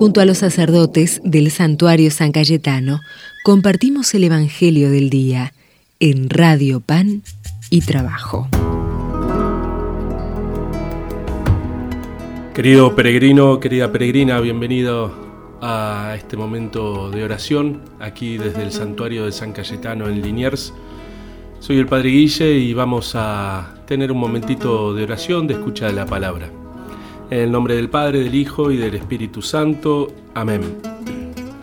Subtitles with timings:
[0.00, 3.00] Junto a los sacerdotes del santuario San Cayetano,
[3.44, 5.52] compartimos el Evangelio del Día
[5.98, 7.20] en Radio Pan
[7.68, 8.48] y Trabajo.
[12.54, 15.12] Querido peregrino, querida peregrina, bienvenido
[15.60, 20.72] a este momento de oración aquí desde el santuario de San Cayetano en Liniers.
[21.58, 25.92] Soy el Padre Guille y vamos a tener un momentito de oración, de escucha de
[25.92, 26.50] la palabra.
[27.30, 30.08] En el nombre del Padre, del Hijo y del Espíritu Santo.
[30.34, 30.62] Amén.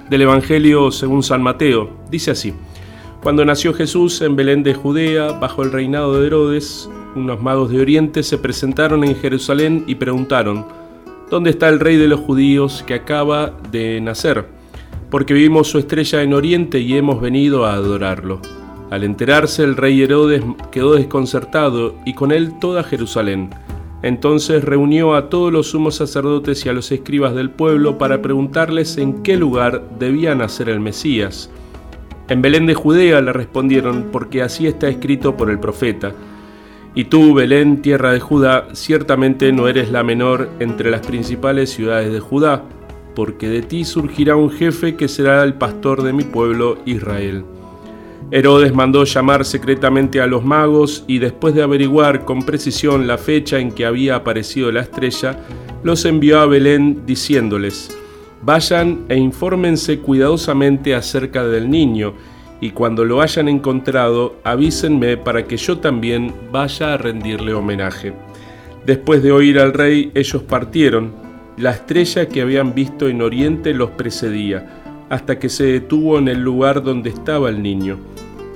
[0.10, 2.54] Del Evangelio según San Mateo, dice así.
[3.22, 7.82] Cuando nació Jesús en Belén de Judea, bajo el reinado de Herodes, unos magos de
[7.82, 10.66] Oriente se presentaron en Jerusalén y preguntaron,
[11.30, 14.46] ¿Dónde está el rey de los judíos que acaba de nacer?
[15.10, 18.40] Porque vimos su estrella en Oriente y hemos venido a adorarlo.
[18.90, 20.42] Al enterarse, el rey Herodes
[20.72, 23.50] quedó desconcertado y con él toda Jerusalén.
[24.04, 28.98] Entonces reunió a todos los sumos sacerdotes y a los escribas del pueblo para preguntarles
[28.98, 31.50] en qué lugar debía nacer el Mesías.
[32.30, 36.14] En Belén de Judea le respondieron, porque así está escrito por el profeta.
[36.94, 42.12] Y tú, Belén, tierra de Judá, ciertamente no eres la menor entre las principales ciudades
[42.12, 42.64] de Judá,
[43.16, 47.46] porque de ti surgirá un jefe que será el pastor de mi pueblo Israel.
[48.30, 53.58] Herodes mandó llamar secretamente a los magos y después de averiguar con precisión la fecha
[53.58, 55.40] en que había aparecido la estrella,
[55.84, 57.98] los envió a Belén diciéndoles,
[58.42, 62.16] Vayan e infórmense cuidadosamente acerca del niño,
[62.60, 68.14] y cuando lo hayan encontrado, avísenme para que yo también vaya a rendirle homenaje.
[68.86, 71.14] Después de oír al rey, ellos partieron.
[71.56, 76.40] La estrella que habían visto en Oriente los precedía hasta que se detuvo en el
[76.40, 77.98] lugar donde estaba el niño.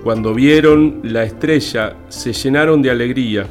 [0.03, 3.45] Cuando vieron la estrella, se llenaron de alegría,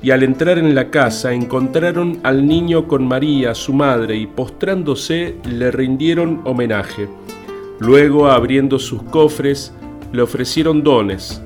[0.00, 5.34] y al entrar en la casa encontraron al niño con María, su madre, y postrándose
[5.44, 7.08] le rindieron homenaje.
[7.80, 9.74] Luego, abriendo sus cofres,
[10.12, 11.42] le ofrecieron dones,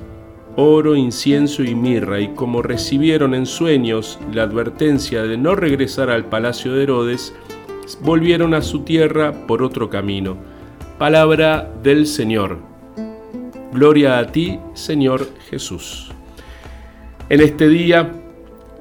[0.56, 6.26] oro, incienso y mirra, y como recibieron en sueños la advertencia de no regresar al
[6.26, 7.34] palacio de Herodes,
[8.02, 10.52] volvieron a su tierra por otro camino
[11.02, 12.58] Palabra del Señor.
[13.72, 16.12] Gloria a ti, Señor Jesús.
[17.28, 18.08] En este día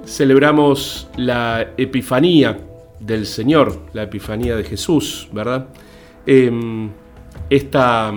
[0.05, 2.59] celebramos la Epifanía
[2.99, 5.69] del Señor, la Epifanía de Jesús, ¿verdad?
[6.27, 6.91] Em,
[7.49, 8.13] esta,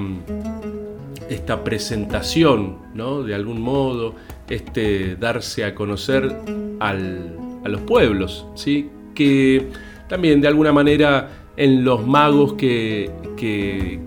[1.31, 3.22] esta presentación, ¿no?
[3.22, 4.16] De algún modo,
[4.50, 6.31] este darse a conocer
[6.78, 8.91] a los pueblos, ¿sí?
[9.15, 9.71] Que
[10.10, 13.10] también de alguna manera en los magos que,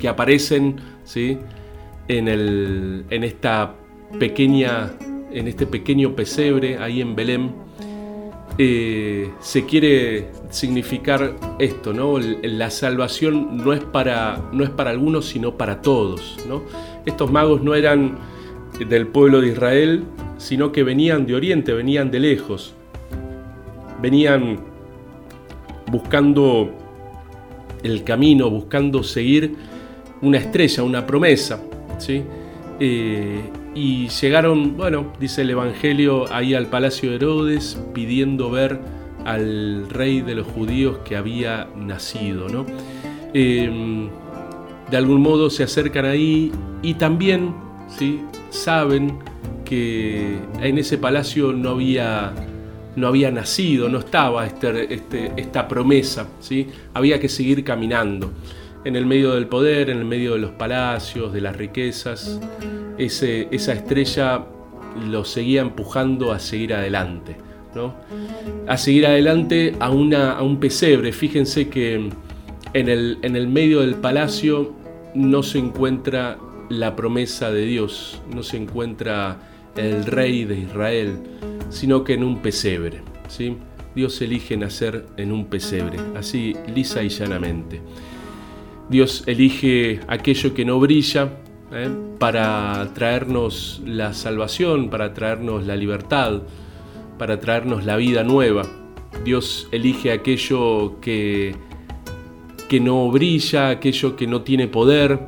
[0.07, 1.37] aparecen ¿sí?
[2.07, 3.75] en, el, en, esta
[4.19, 4.91] pequeña,
[5.31, 7.67] en este pequeño pesebre ahí en Belén.
[8.59, 12.17] Eh, se quiere significar esto, ¿no?
[12.17, 16.39] La salvación no es para, no es para algunos, sino para todos.
[16.47, 16.63] ¿no?
[17.05, 18.17] Estos magos no eran
[18.79, 20.05] del pueblo de Israel,
[20.37, 22.73] sino que venían de Oriente, venían de lejos.
[24.01, 24.59] Venían
[25.91, 26.71] buscando
[27.83, 29.55] el camino, buscando seguir
[30.21, 31.61] una estrella, una promesa.
[31.97, 32.23] ¿sí?
[32.79, 33.41] Eh,
[33.75, 38.79] y llegaron, bueno, dice el Evangelio, ahí al palacio de Herodes pidiendo ver
[39.25, 42.49] al rey de los judíos que había nacido.
[42.49, 42.65] ¿no?
[43.33, 44.09] Em,
[44.89, 46.51] de algún modo se acercan ahí
[46.81, 47.53] y también
[47.87, 48.21] ¿sí?
[48.49, 49.19] saben
[49.65, 52.33] que en ese palacio no había
[52.97, 56.67] no había nacido, no estaba este, este, esta promesa, ¿sí?
[56.95, 58.31] había que seguir caminando.
[58.83, 62.39] En el medio del poder, en el medio de los palacios, de las riquezas,
[62.97, 64.45] ese, esa estrella
[65.07, 67.35] lo seguía empujando a seguir adelante,
[67.75, 67.93] ¿no?
[68.67, 71.11] a seguir adelante a, una, a un pesebre.
[71.11, 72.09] Fíjense que
[72.73, 74.73] en el, en el medio del palacio
[75.13, 79.37] no se encuentra la promesa de Dios, no se encuentra
[79.75, 81.19] el rey de Israel,
[81.69, 83.01] sino que en un pesebre.
[83.27, 83.57] ¿sí?
[83.95, 87.81] Dios elige nacer en un pesebre, así lisa y llanamente.
[88.89, 91.29] Dios elige aquello que no brilla
[91.71, 91.89] ¿eh?
[92.19, 96.43] para traernos la salvación, para traernos la libertad,
[97.17, 98.63] para traernos la vida nueva.
[99.25, 101.55] Dios elige aquello que,
[102.69, 105.19] que no brilla, aquello que no tiene poder,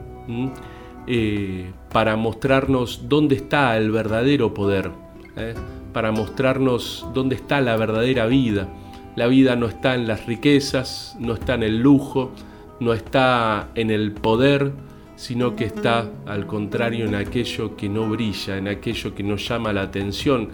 [1.07, 4.91] eh, para mostrarnos dónde está el verdadero poder.
[5.35, 5.55] ¿eh?
[5.93, 8.67] Para mostrarnos dónde está la verdadera vida.
[9.15, 12.31] La vida no está en las riquezas, no está en el lujo,
[12.79, 14.71] no está en el poder,
[15.15, 19.73] sino que está al contrario en aquello que no brilla, en aquello que nos llama
[19.73, 20.49] la atención,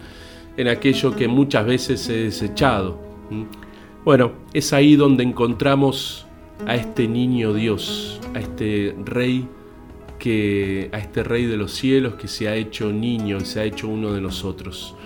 [0.56, 2.98] en aquello que muchas veces he desechado.
[4.04, 6.26] Bueno, es ahí donde encontramos
[6.66, 9.48] a este niño Dios, a este rey
[10.18, 13.64] que a este rey de los cielos que se ha hecho niño y se ha
[13.64, 14.96] hecho uno de nosotros.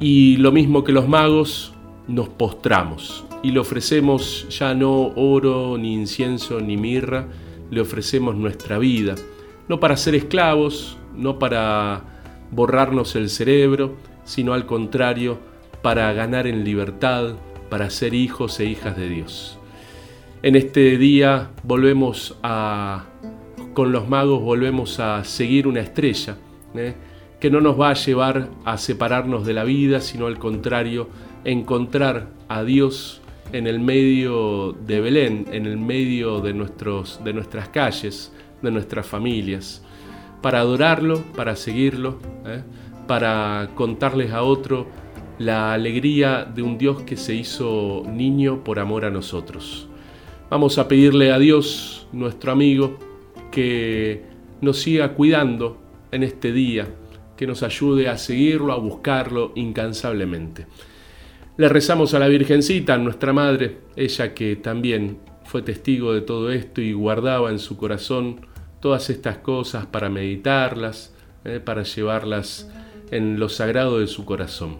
[0.00, 1.74] Y lo mismo que los magos,
[2.06, 7.28] nos postramos y le ofrecemos ya no oro, ni incienso, ni mirra,
[7.70, 9.14] le ofrecemos nuestra vida,
[9.68, 12.02] no para ser esclavos, no para
[12.50, 15.38] borrarnos el cerebro, sino al contrario,
[15.82, 17.34] para ganar en libertad,
[17.68, 19.58] para ser hijos e hijas de Dios.
[20.42, 23.04] En este día volvemos a,
[23.72, 26.36] con los magos volvemos a seguir una estrella,
[26.74, 26.94] ¿eh?
[27.44, 31.10] Que no nos va a llevar a separarnos de la vida, sino al contrario,
[31.44, 33.20] encontrar a Dios
[33.52, 38.32] en el medio de Belén, en el medio de, nuestros, de nuestras calles,
[38.62, 39.84] de nuestras familias,
[40.40, 42.62] para adorarlo, para seguirlo, ¿eh?
[43.06, 44.86] para contarles a otro
[45.36, 49.86] la alegría de un Dios que se hizo niño por amor a nosotros.
[50.48, 52.98] Vamos a pedirle a Dios, nuestro amigo,
[53.50, 54.22] que
[54.62, 55.76] nos siga cuidando
[56.10, 56.88] en este día,
[57.36, 60.66] que nos ayude a seguirlo, a buscarlo incansablemente.
[61.56, 66.80] Le rezamos a la Virgencita, nuestra Madre, ella que también fue testigo de todo esto
[66.80, 68.46] y guardaba en su corazón
[68.80, 71.14] todas estas cosas para meditarlas,
[71.44, 72.70] eh, para llevarlas
[73.10, 74.78] en lo sagrado de su corazón.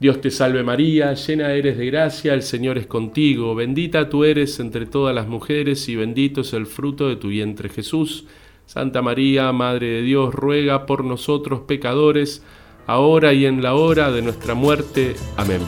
[0.00, 4.58] Dios te salve María, llena eres de gracia, el Señor es contigo, bendita tú eres
[4.58, 8.26] entre todas las mujeres y bendito es el fruto de tu vientre Jesús.
[8.72, 12.42] Santa María, Madre de Dios, ruega por nosotros pecadores,
[12.86, 15.14] ahora y en la hora de nuestra muerte.
[15.36, 15.60] Amén.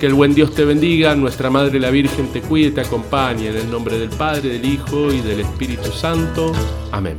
[0.00, 3.56] Que el buen Dios te bendiga, nuestra Madre la Virgen te cuide, te acompañe, en
[3.56, 6.52] el nombre del Padre, del Hijo y del Espíritu Santo.
[6.90, 7.18] Amén.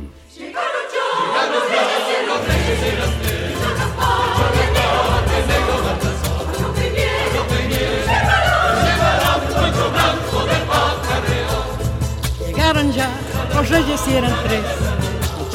[12.44, 13.24] Llegaron ya
[13.54, 14.83] los reyes eran tres,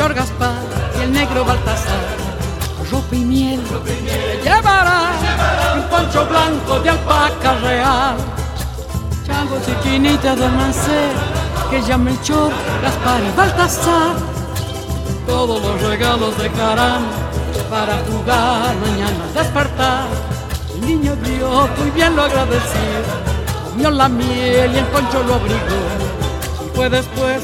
[0.05, 0.53] el Gaspar
[0.97, 2.29] y el negro Baltasar
[2.91, 3.61] ropa y miel,
[4.43, 5.11] llevará
[5.75, 8.15] un poncho blanco de alpaca real.
[9.25, 11.09] Changos y quinitas del Mancé,
[11.69, 12.51] que ya Melchor,
[12.81, 14.15] Gaspar y Baltasar.
[15.27, 17.03] Todos los regalos dejarán
[17.69, 20.07] para jugar mañana despertar.
[20.73, 22.89] El niño Dios muy bien lo agradeció,
[23.69, 25.81] comió la miel y el poncho lo abrigó.
[26.65, 27.43] Y fue después,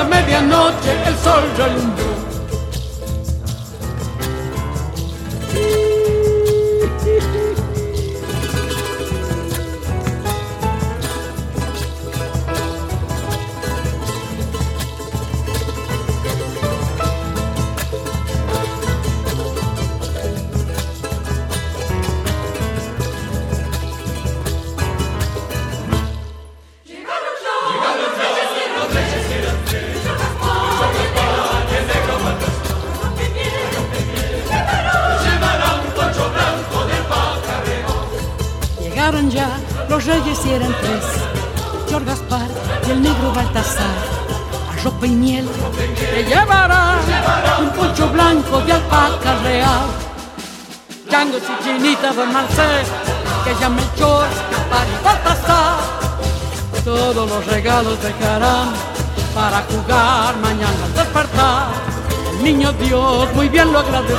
[0.00, 1.44] y medianoche el sol
[39.88, 41.04] los reyes eran tres,
[41.88, 42.48] George Gaspar
[42.86, 43.84] y el negro Baltasar,
[44.70, 45.48] a ropa y miel
[45.96, 46.98] que llevará
[47.60, 49.86] un poncho blanco de alpaca real,
[51.10, 52.86] changos y chinitas de Marcel,
[53.44, 55.76] que ya Melchor, Gaspar y Baltasar,
[56.84, 58.72] todos los regalos dejarán
[59.34, 61.68] para jugar mañana al despertar.
[62.36, 64.16] El niño Dios muy bien lo agradeció,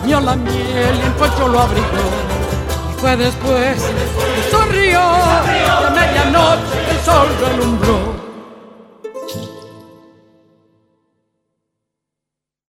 [0.00, 2.31] comió la miel y el poncho lo abrigó
[3.02, 3.82] fue después,
[4.48, 8.31] sonrió, y a medianoche el sol relumbró.